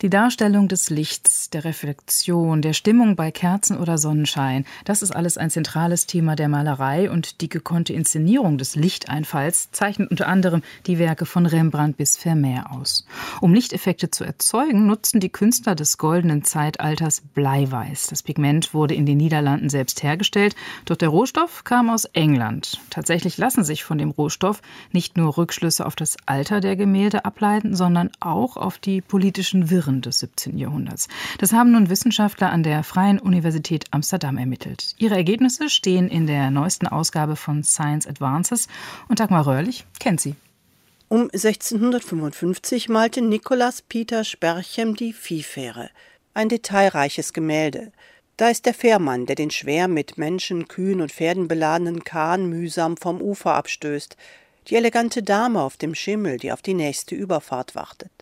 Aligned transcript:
Die 0.00 0.10
Darstellung 0.10 0.68
des 0.68 0.90
Lichts, 0.90 1.50
der 1.50 1.64
Reflexion, 1.64 2.62
der 2.62 2.72
Stimmung 2.72 3.16
bei 3.16 3.32
Kerzen 3.32 3.76
oder 3.76 3.98
Sonnenschein, 3.98 4.64
das 4.84 5.02
ist 5.02 5.10
alles 5.10 5.36
ein 5.38 5.50
zentrales 5.50 6.06
Thema 6.06 6.36
der 6.36 6.48
Malerei 6.48 7.10
und 7.10 7.40
die 7.40 7.48
gekonnte 7.48 7.94
Inszenierung 7.94 8.58
des 8.58 8.76
Lichteinfalls 8.76 9.72
zeichnet 9.72 10.12
unter 10.12 10.28
anderem 10.28 10.62
die 10.86 11.00
Werke 11.00 11.26
von 11.26 11.46
Rembrandt 11.46 11.96
bis 11.96 12.16
Vermeer 12.16 12.70
aus. 12.70 13.08
Um 13.40 13.52
Lichteffekte 13.52 14.08
zu 14.08 14.22
erzeugen, 14.22 14.86
nutzten 14.86 15.18
die 15.18 15.30
Künstler 15.30 15.74
des 15.74 15.98
goldenen 15.98 16.44
Zeitalters 16.44 17.20
Bleiweiß. 17.34 18.06
Das 18.06 18.22
Pigment 18.22 18.74
wurde 18.74 18.94
in 18.94 19.04
den 19.04 19.16
Niederlanden 19.16 19.68
selbst 19.68 20.04
hergestellt, 20.04 20.54
doch 20.84 20.94
der 20.96 21.08
Rohstoff 21.08 21.64
kam 21.64 21.90
aus 21.90 22.04
England. 22.04 22.80
Tatsächlich 22.90 23.36
lassen 23.36 23.64
sich 23.64 23.82
von 23.82 23.98
dem 23.98 24.10
Rohstoff 24.10 24.62
nicht 24.92 25.16
nur 25.16 25.36
Rückschlüsse 25.36 25.84
auf 25.84 25.96
das 25.96 26.16
Alter 26.24 26.60
der 26.60 26.76
Gemälde 26.76 27.24
ableiten, 27.24 27.74
sondern 27.74 28.10
auch 28.20 28.56
auf 28.56 28.78
die 28.78 29.00
politischen 29.00 29.70
Wirren 29.70 29.87
Wirren 29.88 30.02
des 30.02 30.18
17. 30.20 30.58
Jahrhunderts. 30.58 31.08
Das 31.38 31.52
haben 31.52 31.72
nun 31.72 31.88
Wissenschaftler 31.88 32.50
an 32.50 32.62
der 32.62 32.84
Freien 32.84 33.18
Universität 33.18 33.86
Amsterdam 33.90 34.36
ermittelt. 34.36 34.94
Ihre 34.98 35.16
Ergebnisse 35.16 35.70
stehen 35.70 36.08
in 36.08 36.26
der 36.26 36.50
neuesten 36.50 36.86
Ausgabe 36.86 37.36
von 37.36 37.64
Science 37.64 38.06
Advances 38.06 38.68
und 39.08 39.20
Dagmar 39.20 39.46
Röhrlich 39.46 39.86
kennt 39.98 40.20
sie. 40.20 40.34
Um 41.08 41.22
1655 41.22 42.90
malte 42.90 43.22
Nikolaus 43.22 43.80
Peter 43.80 44.24
Sperchem 44.24 44.94
die 44.94 45.14
Viehfähre. 45.14 45.88
Ein 46.34 46.50
detailreiches 46.50 47.32
Gemälde. 47.32 47.90
Da 48.36 48.50
ist 48.50 48.66
der 48.66 48.74
Fährmann, 48.74 49.24
der 49.24 49.36
den 49.36 49.50
schwer 49.50 49.88
mit 49.88 50.18
Menschen, 50.18 50.68
Kühen 50.68 51.00
und 51.00 51.10
Pferden 51.10 51.48
beladenen 51.48 52.04
Kahn 52.04 52.46
mühsam 52.46 52.98
vom 52.98 53.22
Ufer 53.22 53.54
abstößt, 53.54 54.16
die 54.68 54.76
elegante 54.76 55.22
Dame 55.22 55.62
auf 55.62 55.78
dem 55.78 55.94
Schimmel, 55.94 56.36
die 56.36 56.52
auf 56.52 56.60
die 56.60 56.74
nächste 56.74 57.14
Überfahrt 57.14 57.74
wartet. 57.74 58.17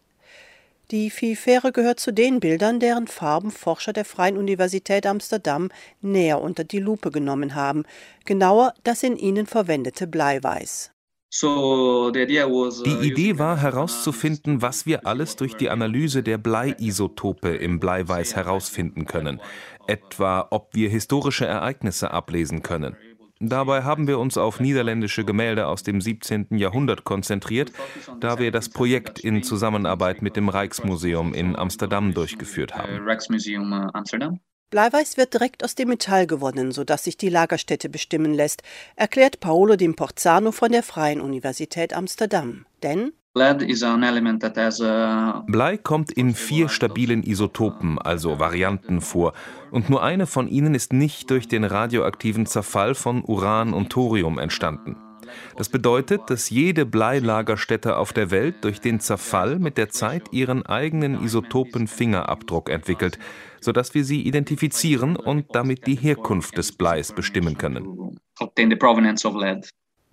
Die 0.93 1.11
Viehfähre 1.11 1.73
gehört 1.73 1.99
zu 1.99 2.13
den 2.13 2.39
Bildern, 2.39 2.79
deren 2.79 3.09
Farben 3.09 3.51
Forscher 3.51 3.93
der 3.93 4.05
Freien 4.05 4.37
Universität 4.37 5.05
Amsterdam 5.05 5.71
näher 6.01 6.41
unter 6.41 6.63
die 6.63 6.79
Lupe 6.79 7.11
genommen 7.11 7.57
haben, 7.57 7.83
genauer 8.25 8.73
das 8.85 9.03
in 9.03 9.17
ihnen 9.17 9.47
verwendete 9.47 10.07
Bleiweiß. 10.07 10.93
Die 11.43 12.99
Idee 13.03 13.39
war 13.39 13.61
herauszufinden, 13.61 14.63
was 14.63 14.87
wir 14.87 15.07
alles 15.07 15.35
durch 15.35 15.55
die 15.55 15.71
Analyse 15.71 16.23
der 16.23 16.39
Bleiisotope 16.39 17.49
im 17.49 17.81
Bleiweiß 17.81 18.37
herausfinden 18.37 19.07
können, 19.07 19.41
etwa 19.89 20.47
ob 20.51 20.75
wir 20.75 20.89
historische 20.89 21.47
Ereignisse 21.47 22.13
ablesen 22.13 22.63
können. 22.63 22.97
Dabei 23.39 23.83
haben 23.83 24.09
wir 24.09 24.19
uns 24.19 24.39
auf 24.39 24.61
niederländische 24.61 25.25
Gemälde 25.25 25.67
aus 25.67 25.83
dem 25.83 26.01
17. 26.01 26.47
Jahrhundert 26.53 27.05
konzentriert, 27.05 27.71
da 28.21 28.39
wir 28.39 28.51
das 28.51 28.71
Projekt 28.71 29.19
in 29.19 29.43
Zusammenarbeit 29.43 30.23
mit 30.23 30.37
dem 30.37 30.49
Rijksmuseum 30.49 31.35
in 31.35 31.55
Amsterdam 31.55 32.15
durchgeführt 32.15 32.75
haben. 32.75 33.07
Äh, 33.07 34.39
Bleiweiß 34.71 35.17
wird 35.17 35.35
direkt 35.35 35.63
aus 35.63 35.75
dem 35.75 35.89
Metall 35.89 36.27
gewonnen, 36.27 36.73
sodass 36.73 37.05
sich 37.05 37.17
die 37.17 37.29
Lagerstätte 37.29 37.89
bestimmen 37.89 38.33
lässt, 38.35 38.63
erklärt 38.97 39.39
Paolo 39.39 39.75
D'Imporzano 39.75 40.51
von 40.51 40.73
der 40.73 40.83
Freien 40.83 41.21
Universität 41.21 41.93
Amsterdam. 41.93 42.67
Denn 42.83 43.13
Blei 45.47 45.77
kommt 45.77 46.11
in 46.11 46.35
vier 46.35 46.71
stabilen 46.71 47.23
Isotopen, 47.23 47.99
also 47.99 48.39
Varianten, 48.39 49.03
vor, 49.03 49.35
und 49.71 49.91
nur 49.91 50.03
eine 50.03 50.27
von 50.27 50.49
ihnen 50.49 50.75
ist 50.75 50.95
nicht 50.95 51.29
durch 51.29 51.47
den 51.47 51.65
radioaktiven 51.65 52.47
Zerfall 52.47 52.95
von 52.95 53.23
Uran 53.23 53.75
und 53.75 53.91
Thorium 53.91 54.39
entstanden. 54.39 54.97
Das 55.57 55.69
bedeutet, 55.69 56.23
dass 56.29 56.49
jede 56.49 56.87
Bleilagerstätte 56.87 57.99
auf 57.99 58.15
der 58.15 58.31
Welt 58.31 58.57
durch 58.63 58.81
den 58.81 59.01
Zerfall 59.01 59.59
mit 59.59 59.77
der 59.77 59.91
Zeit 59.91 60.23
ihren 60.33 60.65
eigenen 60.65 61.23
Isotopen-Fingerabdruck 61.23 62.71
entwickelt, 62.71 63.19
sodass 63.61 63.93
wir 63.93 64.05
sie 64.05 64.23
identifizieren 64.23 65.15
und 65.15 65.55
damit 65.55 65.87
die 65.87 65.97
Herkunft 65.97 66.57
des 66.57 66.73
Bleis 66.73 67.13
bestimmen 67.13 67.59
können. 67.59 68.19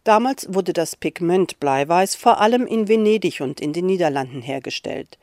Damals 0.03 0.53
wurde 0.53 0.73
das 0.73 0.97
Pigment 0.97 1.61
Bleiweiß 1.61 2.15
vor 2.15 2.41
allem 2.41 2.67
in 2.67 2.89
Venedig 2.89 3.39
und 3.39 3.61
in 3.61 3.71
den 3.71 3.85
Niederlanden 3.85 4.41
hergestellt. 4.41 5.17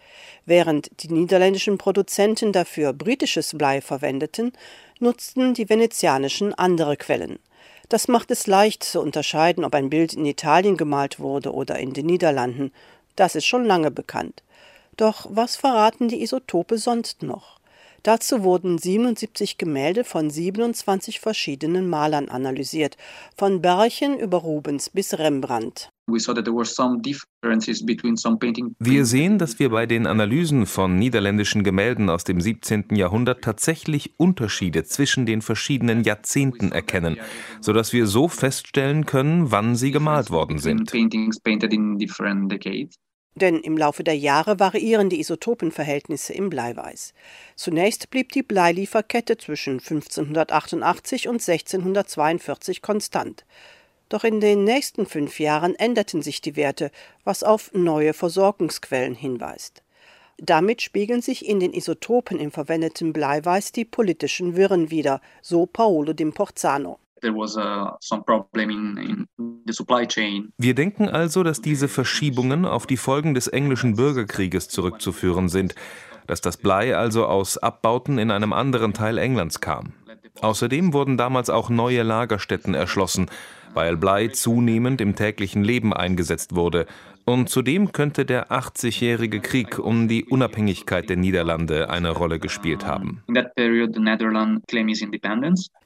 Während 0.47 0.91
die 1.03 1.13
niederländischen 1.13 1.77
Produzenten 1.77 2.53
dafür 2.53 2.95
britisches 2.95 3.57
Blei 3.57 3.83
verwendeten, 3.83 4.53
nutzten 4.99 5.53
die 5.53 5.69
venezianischen 5.69 6.55
andere 6.55 6.97
Quellen. 6.97 7.39
Das 7.91 8.09
macht 8.09 8.31
es 8.31 8.47
leicht 8.47 8.83
zu 8.83 9.01
unterscheiden, 9.01 9.65
ob 9.65 9.75
ein 9.75 9.91
Bild 9.91 10.15
in 10.15 10.25
Italien 10.25 10.79
gemalt 10.79 11.21
wurde 11.21 11.53
oder 11.53 11.79
in 11.79 11.93
den 11.93 12.07
Niederlanden. 12.07 12.73
Das 13.17 13.35
ist 13.35 13.45
schon 13.45 13.67
lange 13.67 13.91
bekannt. 13.91 14.43
Doch 14.97 15.27
was 15.29 15.57
verraten 15.57 16.09
die 16.09 16.23
Isotope 16.23 16.79
sonst 16.79 17.23
noch? 17.23 17.60
Dazu 18.03 18.43
wurden 18.43 18.79
77 18.79 19.59
Gemälde 19.59 20.05
von 20.05 20.31
27 20.31 21.21
verschiedenen 21.21 21.89
Malern 21.89 22.29
analysiert, 22.29 22.97
von 23.37 23.61
Berchen 23.61 24.19
über 24.19 24.39
Rubens 24.39 24.89
bis 24.89 25.19
Rembrandt. 25.19 25.91
Wir 28.79 29.05
sehen, 29.05 29.39
dass 29.39 29.59
wir 29.59 29.71
bei 29.71 29.87
den 29.87 30.07
Analysen 30.07 30.67
von 30.67 30.99
niederländischen 30.99 31.63
Gemälden 31.63 32.11
aus 32.11 32.25
dem 32.25 32.41
17. 32.41 32.87
Jahrhundert 32.97 33.45
tatsächlich 33.45 34.19
Unterschiede 34.19 34.85
zwischen 34.85 35.27
den 35.27 35.41
verschiedenen 35.43 36.03
Jahrzehnten 36.03 36.73
erkennen, 36.73 37.17
sodass 37.61 37.93
wir 37.93 38.07
so 38.07 38.29
feststellen 38.29 39.07
können, 39.07 39.53
wann 39.53 39.77
sie 39.77 39.93
gemalt 39.93 40.31
worden 40.31 40.59
sind. 40.59 40.91
Denn 43.41 43.61
im 43.61 43.79
Laufe 43.79 44.05
der 44.05 44.17
Jahre 44.17 44.61
variieren 44.61 45.09
die 45.09 45.21
Isotopenverhältnisse 45.21 46.35
im 46.35 46.51
Bleiweiß. 46.51 47.15
Zunächst 47.57 48.11
blieb 48.11 48.33
die 48.33 48.43
Bleilieferkette 48.43 49.39
zwischen 49.39 49.75
1588 49.75 51.29
und 51.29 51.37
1642 51.37 52.83
konstant. 52.83 53.45
Doch 54.11 54.25
in 54.25 54.41
den 54.41 54.65
nächsten 54.65 55.07
fünf 55.07 55.39
Jahren 55.41 55.75
änderten 55.77 56.21
sich 56.21 56.41
die 56.41 56.57
Werte, 56.57 56.91
was 57.25 57.43
auf 57.43 57.73
neue 57.73 58.13
Versorgungsquellen 58.13 59.15
hinweist. 59.15 59.83
Damit 60.37 60.83
spiegeln 60.83 61.23
sich 61.23 61.47
in 61.47 61.61
den 61.61 61.73
Isotopen 61.73 62.41
im 62.41 62.51
verwendeten 62.51 63.13
Bleiweiß 63.13 63.73
die 63.73 63.85
politischen 63.85 64.57
Wirren 64.57 64.91
wider, 64.91 65.21
so 65.43 65.67
Paolo 65.67 66.13
D'Imporzano. 66.13 66.97
Wir 70.59 70.75
denken 70.75 71.09
also, 71.09 71.43
dass 71.43 71.61
diese 71.61 71.89
Verschiebungen 71.89 72.65
auf 72.65 72.87
die 72.87 72.97
Folgen 72.97 73.35
des 73.35 73.49
englischen 73.49 73.97
Bürgerkrieges 73.97 74.69
zurückzuführen 74.69 75.49
sind, 75.49 75.75
dass 76.27 76.41
das 76.41 76.57
Blei 76.57 76.97
also 76.97 77.27
aus 77.27 77.59
Abbauten 77.59 78.19
in 78.19 78.31
einem 78.31 78.53
anderen 78.53 78.93
Teil 78.95 79.19
Englands 79.19 79.61
kam. 79.61 79.95
Außerdem 80.43 80.93
wurden 80.93 81.17
damals 81.17 81.51
auch 81.51 81.69
neue 81.71 82.03
Lagerstätten 82.03 82.75
erschlossen, 82.75 83.29
weil 83.75 83.97
Blei 83.97 84.29
zunehmend 84.29 85.01
im 85.01 85.15
täglichen 85.15 85.65
Leben 85.65 85.93
eingesetzt 85.93 86.55
wurde 86.55 86.87
und 87.25 87.49
zudem 87.49 87.93
könnte 87.93 88.25
der 88.25 88.51
80-jährige 88.51 89.41
Krieg 89.41 89.79
um 89.79 90.09
die 90.09 90.25
Unabhängigkeit 90.25 91.09
der 91.09 91.17
Niederlande 91.17 91.89
eine 91.91 92.11
Rolle 92.11 92.39
gespielt 92.39 92.87
haben. 92.87 93.23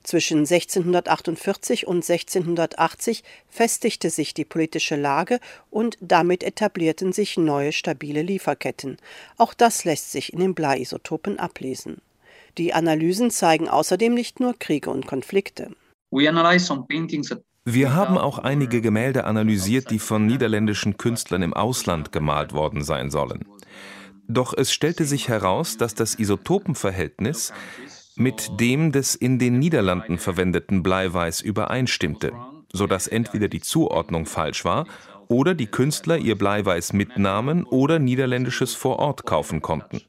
Zwischen 0.03 0.39
1648 0.39 1.87
und 1.87 1.97
1680 1.97 3.25
festigte 3.49 4.11
sich 4.11 4.35
die 4.35 4.45
politische 4.45 4.97
Lage 4.97 5.41
und 5.71 5.99
damit 6.01 6.43
etablierten 6.43 7.13
sich 7.13 7.37
neue 7.37 7.73
stabile 7.73 8.23
Lieferketten. 8.23 8.97
Auch 9.37 9.55
das 9.55 9.85
lässt 9.85 10.13
sich 10.13 10.33
in 10.33 10.41
den 10.41 10.55
Bleiisotopen 10.55 11.39
ablesen. 11.39 12.01
Die 12.57 12.73
Analysen 12.73 13.31
zeigen 13.31 13.69
außerdem 13.69 14.15
nicht 14.15 14.39
nur 14.39 14.59
Kriege 14.59 14.91
und 14.91 15.07
Konflikte. 15.07 15.71
We 16.13 16.29
analyze 16.29 16.65
some 16.65 16.85
paintings 16.89 17.33
at 17.33 17.43
wir 17.65 17.95
haben 17.95 18.19
auch 18.19 18.39
einige 18.39 18.81
Gemälde 18.81 19.25
analysiert, 19.25 19.91
die 19.91 19.99
von 19.99 20.27
niederländischen 20.27 20.99
Künstlern 20.99 21.43
im 21.43 21.55
Ausland 21.55 22.13
gemalt 22.13 22.53
worden 22.53 22.85
sein 22.85 23.11
sollen. 23.11 23.47
Doch 24.29 24.55
es 24.57 24.73
stellte 24.73 25.05
sich 25.05 25.29
heraus, 25.29 25.77
dass 25.77 25.95
das 25.95 26.19
Isotopenverhältnis 26.19 27.53
mit 28.17 28.61
dem 28.61 28.93
des 28.93 29.15
in 29.15 29.39
den 29.39 29.59
Niederlanden 29.59 30.19
verwendeten 30.19 30.83
Bleiweiß 30.83 31.41
übereinstimmte, 31.41 32.33
sodass 32.73 33.07
entweder 33.07 33.49
die 33.49 33.61
Zuordnung 33.61 34.27
falsch 34.27 34.65
war 34.65 34.87
oder 35.29 35.55
die 35.55 35.67
Künstler 35.67 36.19
ihr 36.19 36.37
Bleiweiß 36.37 36.93
mitnahmen 36.93 37.65
oder 37.65 37.99
niederländisches 37.99 38.75
vor 38.75 38.99
Ort 38.99 39.25
kaufen 39.25 39.63
konnten. 39.63 40.03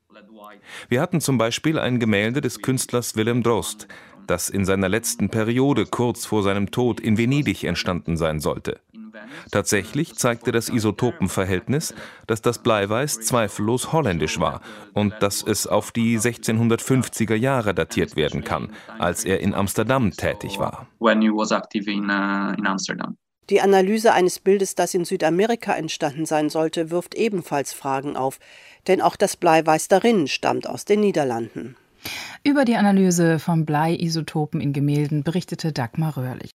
Wir 0.90 1.02
hatten 1.02 1.22
zum 1.22 1.38
Beispiel 1.38 1.80
ein 1.80 2.00
Gemälde 2.00 2.42
des 2.42 2.62
Künstlers 2.62 3.16
Willem 3.16 3.44
Drost, 3.44 3.88
das 4.28 4.50
in 4.50 4.66
seiner 4.66 4.90
letzten 4.90 5.30
Periode 5.30 5.86
kurz 5.86 6.26
vor 6.26 6.44
seinem 6.44 6.72
Tod 6.72 7.00
in 7.00 7.18
Venedig 7.18 7.64
entstanden 7.64 8.18
sein 8.18 8.40
sollte. 8.40 8.80
Tatsächlich 9.52 10.16
zeigte 10.16 10.52
das 10.52 10.70
Isotopenverhältnis, 10.70 11.94
dass 12.28 12.42
das 12.42 12.60
Bleiweiß 12.60 13.22
zweifellos 13.22 13.92
holländisch 13.92 14.40
war 14.40 14.62
und 14.94 15.14
dass 15.20 15.42
es 15.44 15.68
auf 15.68 15.92
die 15.92 16.20
1650er 16.20 17.36
Jahre 17.36 17.74
datiert 17.74 18.16
werden 18.16 18.44
kann, 18.44 18.70
als 19.00 19.26
er 19.26 19.40
in 19.40 19.54
Amsterdam 19.54 20.12
tätig 20.12 20.60
war. 20.60 20.88
Die 23.50 23.62
Analyse 23.62 24.12
eines 24.12 24.40
Bildes, 24.40 24.74
das 24.74 24.94
in 24.96 25.06
Südamerika 25.06 25.74
entstanden 25.74 26.26
sein 26.26 26.50
sollte, 26.50 26.90
wirft 26.90 27.14
ebenfalls 27.14 27.74
Fragen 27.74 28.18
auf, 28.18 28.40
denn 28.88 29.02
auch 29.02 29.16
das 29.16 29.38
Bleiweiß 29.38 29.88
darin 29.88 30.28
stammt 30.28 30.68
aus 30.68 30.86
den 30.86 31.02
Niederlanden. 31.02 31.76
Über 32.44 32.66
die 32.66 32.76
Analyse 32.76 33.40
von 33.40 33.66
Bleiisotopen 33.66 34.62
in 34.62 34.74
Gemälden 34.74 35.24
berichtete 35.24 35.72
Dagmar 35.72 36.18
Röhrlich. 36.18 36.56